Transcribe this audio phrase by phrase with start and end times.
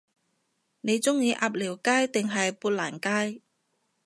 [0.81, 2.99] 你鍾意鴨寮街定係砵蘭
[3.35, 3.39] 街？